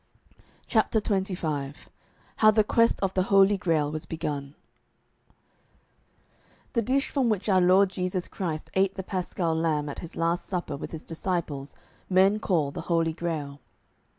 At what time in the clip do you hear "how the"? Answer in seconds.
2.37-2.63